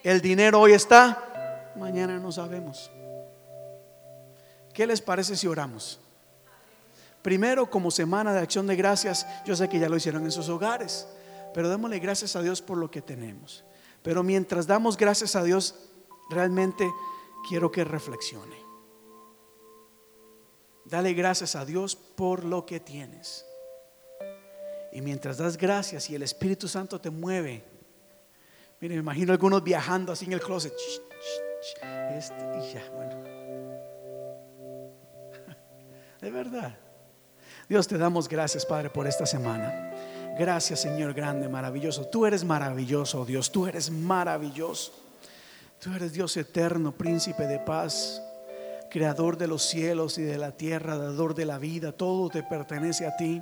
[0.03, 2.91] El dinero hoy está, mañana no sabemos.
[4.73, 5.99] ¿Qué les parece si oramos?
[7.21, 10.49] Primero, como semana de acción de gracias, yo sé que ya lo hicieron en sus
[10.49, 11.07] hogares,
[11.53, 13.63] pero démosle gracias a Dios por lo que tenemos.
[14.03, 15.75] Pero mientras damos gracias a Dios,
[16.29, 16.89] realmente
[17.47, 18.55] quiero que reflexione.
[20.85, 23.45] Dale gracias a Dios por lo que tienes.
[24.91, 27.63] Y mientras das gracias y el Espíritu Santo te mueve,
[28.79, 30.73] mire, me imagino algunos viajando así en el closet.
[32.15, 33.23] Este, y ya, bueno.
[36.33, 36.77] Verdad.
[37.67, 39.88] Dios, te damos gracias, Padre, por esta semana.
[40.39, 42.07] Gracias, Señor grande, maravilloso.
[42.07, 43.51] Tú eres maravilloso, Dios.
[43.51, 44.93] Tú eres maravilloso.
[45.81, 48.23] Tú eres Dios eterno, príncipe de paz,
[48.89, 51.91] creador de los cielos y de la tierra, dador de la vida.
[51.91, 53.41] Todo te pertenece a ti.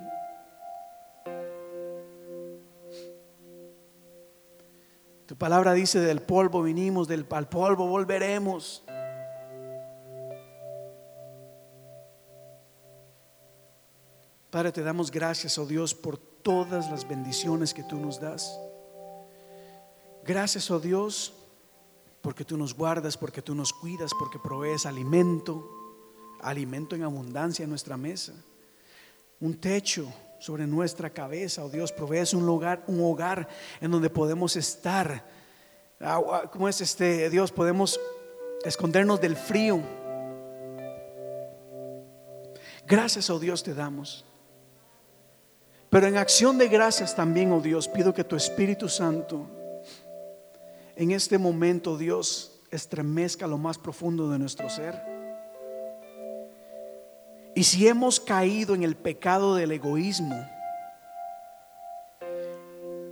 [5.27, 8.83] Tu palabra dice, del polvo vinimos, del al polvo volveremos.
[14.49, 18.57] Padre, te damos gracias, oh Dios, por todas las bendiciones que tú nos das.
[20.23, 21.33] Gracias, oh Dios,
[22.21, 25.69] porque tú nos guardas, porque tú nos cuidas, porque provees alimento,
[26.39, 28.31] alimento en abundancia en nuestra mesa,
[29.41, 30.07] un techo
[30.39, 33.49] sobre nuestra cabeza, oh Dios, provees un lugar, un hogar
[33.81, 35.25] en donde podemos estar.
[36.53, 37.51] ¿Cómo es este Dios?
[37.51, 37.99] Podemos
[38.63, 39.81] escondernos del frío.
[42.85, 44.23] Gracias, oh Dios, te damos.
[45.89, 49.47] Pero en acción de gracias también, oh Dios, pido que tu Espíritu Santo
[50.97, 54.99] en este momento, Dios, estremezca lo más profundo de nuestro ser.
[57.53, 60.43] Y si hemos caído en el pecado del egoísmo,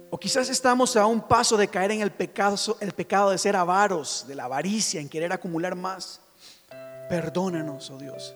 [0.09, 3.55] o quizás estamos a un paso de caer en el pecado, el pecado de ser
[3.55, 6.21] avaros, de la avaricia, en querer acumular más,
[7.07, 8.35] perdónanos, oh Dios.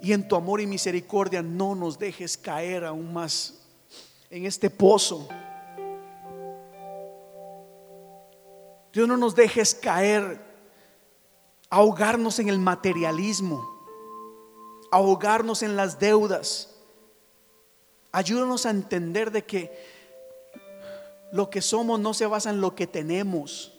[0.00, 3.61] Y en tu amor y misericordia no nos dejes caer aún más
[4.32, 5.28] en este pozo.
[8.90, 10.40] Dios no nos dejes caer,
[11.68, 13.62] ahogarnos en el materialismo,
[14.90, 16.74] ahogarnos en las deudas.
[18.10, 19.70] Ayúdanos a entender de que
[21.32, 23.78] lo que somos no se basa en lo que tenemos.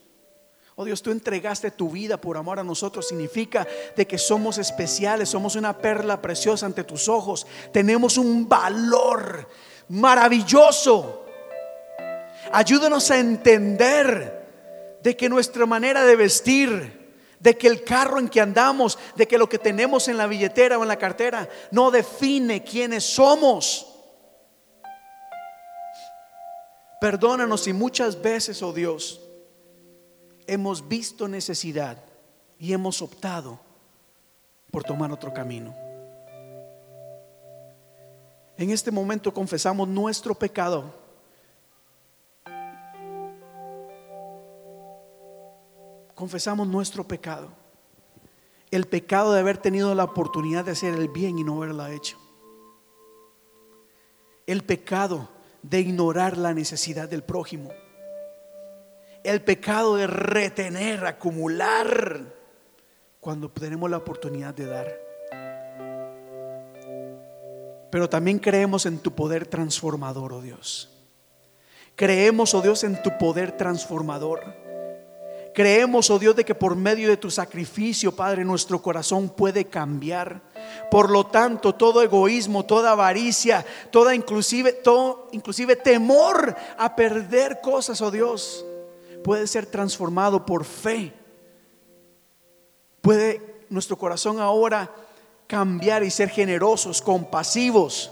[0.75, 3.07] Oh Dios, tú entregaste tu vida por amor a nosotros.
[3.07, 7.47] Significa de que somos especiales, somos una perla preciosa ante tus ojos.
[7.71, 9.47] Tenemos un valor
[9.89, 11.25] maravilloso.
[12.51, 14.43] Ayúdanos a entender
[15.01, 19.37] de que nuestra manera de vestir, de que el carro en que andamos, de que
[19.37, 23.87] lo que tenemos en la billetera o en la cartera no define quiénes somos.
[27.01, 29.19] Perdónanos si muchas veces, oh Dios,
[30.47, 31.97] hemos visto necesidad
[32.57, 33.59] y hemos optado
[34.71, 35.82] por tomar otro camino.
[38.57, 40.93] En este momento confesamos nuestro pecado.
[46.13, 47.49] Confesamos nuestro pecado.
[48.69, 52.17] El pecado de haber tenido la oportunidad de hacer el bien y no haberla hecho.
[54.45, 55.29] El pecado
[55.61, 57.71] de ignorar la necesidad del prójimo.
[59.23, 62.33] El pecado de retener, acumular,
[63.19, 65.02] cuando tenemos la oportunidad de dar
[67.93, 70.89] pero también creemos en tu poder transformador, oh Dios.
[71.95, 74.41] Creemos, oh Dios, en tu poder transformador.
[75.53, 80.41] Creemos, oh Dios, de que por medio de tu sacrificio, Padre, nuestro corazón puede cambiar.
[80.89, 88.01] Por lo tanto, todo egoísmo, toda avaricia, toda inclusive, todo, inclusive temor a perder cosas,
[88.01, 88.65] oh Dios,
[89.23, 91.13] puede ser transformado por fe.
[93.01, 94.89] Puede nuestro corazón ahora
[95.53, 98.09] cambiar y ser generosos, compasivos.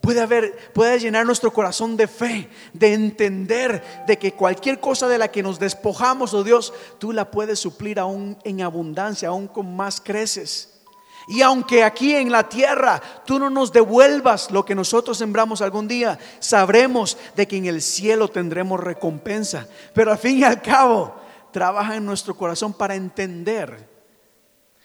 [0.00, 5.18] Puede haber, puede llenar nuestro corazón de fe, de entender de que cualquier cosa de
[5.18, 9.76] la que nos despojamos, oh Dios, tú la puedes suplir aún en abundancia, aún con
[9.76, 10.80] más creces.
[11.28, 15.86] Y aunque aquí en la tierra tú no nos devuelvas lo que nosotros sembramos algún
[15.86, 19.68] día, sabremos de que en el cielo tendremos recompensa.
[19.92, 21.14] Pero al fin y al cabo,
[21.52, 23.93] trabaja en nuestro corazón para entender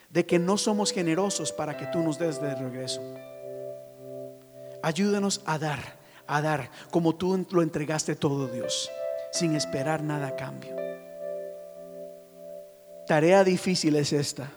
[0.09, 3.01] de que no somos generosos para que tú nos des de regreso.
[4.81, 8.89] Ayúdanos a dar, a dar como tú lo entregaste todo, Dios.
[9.31, 10.75] sin esperar nada a cambio.
[13.05, 14.51] Tarea difícil es esta.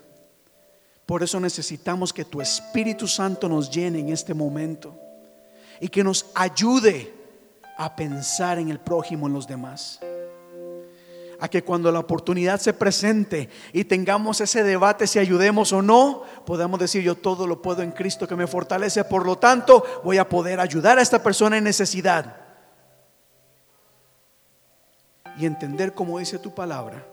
[1.07, 4.95] Por eso necesitamos que tu Espíritu Santo nos llene en este momento
[5.81, 7.13] y que nos ayude
[7.77, 10.01] a pensar en el prójimo, en los demás.
[11.43, 16.23] A que cuando la oportunidad se presente y tengamos ese debate si ayudemos o no,
[16.47, 20.19] podamos decir yo todo lo puedo en Cristo que me fortalece, por lo tanto voy
[20.19, 22.37] a poder ayudar a esta persona en necesidad.
[25.37, 27.05] Y entender como dice tu palabra,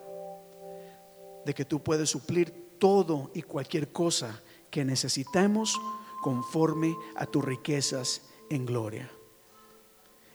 [1.43, 5.75] de que tú puedes suplir todo y cualquier cosa que necesitemos
[6.21, 8.21] conforme a tus riquezas
[8.51, 9.09] en gloria.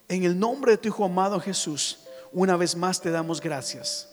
[0.08, 2.03] En el nombre de tu Hijo amado Jesús,
[2.34, 4.10] una vez más te damos gracias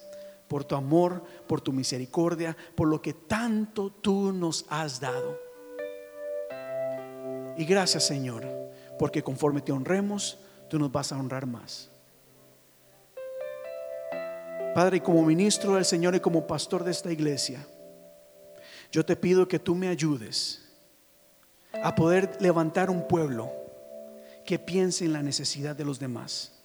[0.47, 5.39] por tu amor, por tu misericordia, por lo que tanto tú nos has dado.
[7.57, 8.47] Y gracias Señor,
[8.99, 11.89] porque conforme te honremos, tú nos vas a honrar más.
[14.73, 17.65] Padre, como ministro del Señor y como pastor de esta iglesia,
[18.91, 20.69] yo te pido que tú me ayudes
[21.83, 23.51] a poder levantar un pueblo
[24.45, 26.60] que piense en la necesidad de los demás.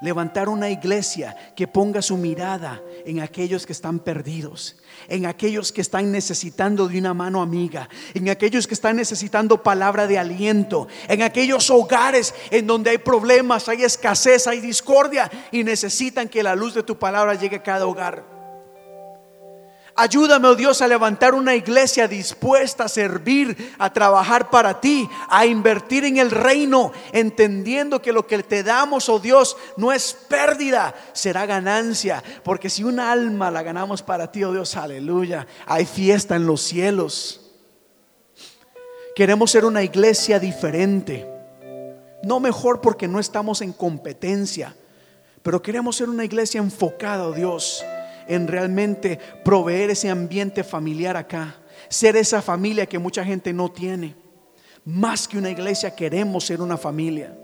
[0.00, 4.76] Levantar una iglesia que ponga su mirada en aquellos que están perdidos,
[5.08, 10.06] en aquellos que están necesitando de una mano amiga, en aquellos que están necesitando palabra
[10.06, 16.28] de aliento, en aquellos hogares en donde hay problemas, hay escasez, hay discordia y necesitan
[16.28, 18.33] que la luz de tu palabra llegue a cada hogar.
[19.96, 25.46] Ayúdame, oh Dios, a levantar una iglesia dispuesta a servir, a trabajar para ti, a
[25.46, 30.96] invertir en el reino, entendiendo que lo que te damos, oh Dios, no es pérdida,
[31.12, 32.24] será ganancia.
[32.42, 36.60] Porque si un alma la ganamos para ti, oh Dios, aleluya, hay fiesta en los
[36.60, 37.52] cielos.
[39.14, 41.24] Queremos ser una iglesia diferente,
[42.24, 44.74] no mejor porque no estamos en competencia,
[45.44, 47.84] pero queremos ser una iglesia enfocada, oh Dios
[48.28, 51.56] en realmente proveer ese ambiente familiar acá,
[51.88, 54.14] ser esa familia que mucha gente no tiene.
[54.84, 57.36] Más que una iglesia queremos ser una familia.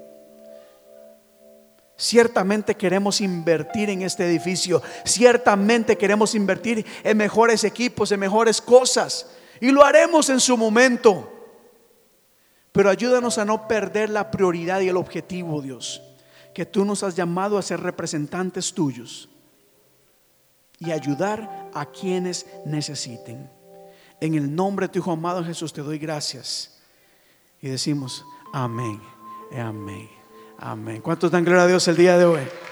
[1.96, 9.26] Ciertamente queremos invertir en este edificio, ciertamente queremos invertir en mejores equipos, en mejores cosas,
[9.60, 11.30] y lo haremos en su momento.
[12.72, 16.02] Pero ayúdanos a no perder la prioridad y el objetivo, Dios,
[16.54, 19.29] que tú nos has llamado a ser representantes tuyos
[20.80, 23.50] y ayudar a quienes necesiten.
[24.20, 26.80] En el nombre de tu Hijo amado Jesús te doy gracias.
[27.60, 29.00] Y decimos, amén,
[29.56, 30.08] amén,
[30.58, 31.02] amén.
[31.02, 32.40] ¿Cuántos dan gloria a Dios el día de hoy?